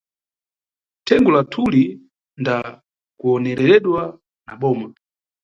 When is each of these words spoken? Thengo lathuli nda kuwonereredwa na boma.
Thengo 1.05 1.29
lathuli 1.35 1.83
nda 2.41 2.55
kuwonereredwa 3.19 4.01
na 4.45 4.53
boma. 4.61 4.87